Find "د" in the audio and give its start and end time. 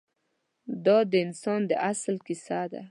1.11-1.13, 1.69-1.71